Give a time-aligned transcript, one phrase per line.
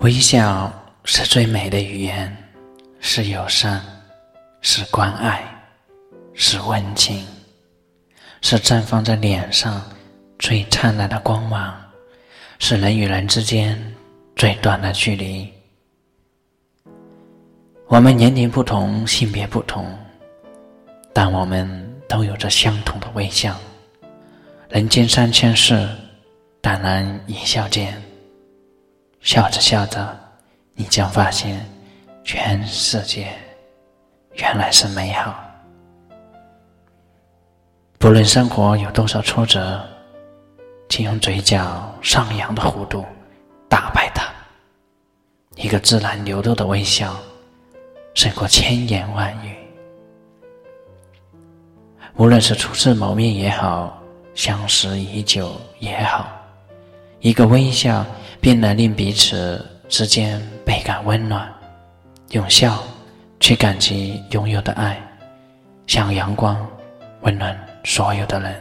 [0.00, 0.70] 微笑
[1.04, 2.36] 是最美的语言，
[3.00, 3.82] 是友善，
[4.60, 5.42] 是关爱，
[6.34, 7.26] 是温情，
[8.42, 9.82] 是绽放在脸上
[10.38, 11.74] 最灿烂的光芒，
[12.58, 13.82] 是人与人之间
[14.36, 15.50] 最短的距离。
[17.88, 19.86] 我们年龄不同，性别不同，
[21.14, 23.56] 但我们都有着相同的微笑。
[24.68, 25.88] 人间三千事，
[26.60, 28.05] 但能一笑间。
[29.26, 30.16] 笑着笑着，
[30.74, 31.68] 你将发现，
[32.22, 33.26] 全世界
[34.34, 35.34] 原来是美好。
[37.98, 39.84] 不论生活有多少挫折，
[40.88, 43.04] 请用嘴角上扬的弧度
[43.68, 44.24] 打败它。
[45.56, 47.16] 一个自然流露的微笑，
[48.14, 49.56] 胜过千言万语。
[52.14, 54.00] 无论是初次谋面也好，
[54.36, 56.28] 相识已久也好，
[57.18, 58.06] 一个微笑。
[58.40, 61.52] 并能令彼此之间倍感温暖，
[62.30, 62.82] 用笑
[63.40, 65.00] 去感激拥有的爱，
[65.86, 66.66] 像阳光
[67.22, 68.54] 温暖所有的人。